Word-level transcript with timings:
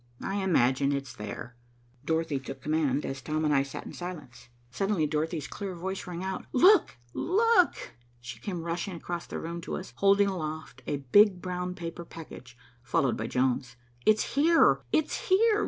I 0.23 0.37
imagine 0.37 0.91
it's 0.91 1.13
there." 1.13 1.55
Dorothy 2.03 2.39
took 2.39 2.59
command, 2.59 3.05
as 3.05 3.21
Tom 3.21 3.45
and 3.45 3.53
I 3.53 3.61
sat 3.61 3.85
in 3.85 3.93
silence. 3.93 4.49
Suddenly 4.71 5.05
Dorothy's 5.05 5.47
clear 5.47 5.75
voice 5.75 6.07
rang 6.07 6.23
out. 6.23 6.47
"Look, 6.53 6.97
look!" 7.13 7.75
and 7.75 7.85
she 8.19 8.39
came 8.39 8.63
rushing 8.63 8.95
across 8.95 9.27
the 9.27 9.37
room 9.39 9.61
to 9.61 9.75
us, 9.77 9.93
holding 9.97 10.27
aloft 10.27 10.81
a 10.87 10.97
big 11.11 11.39
brown 11.39 11.75
paper 11.75 12.03
package, 12.03 12.57
followed 12.81 13.15
by 13.15 13.27
Jones. 13.27 13.75
"It's 14.03 14.33
here, 14.33 14.81
it's 14.91 15.27
here! 15.29 15.59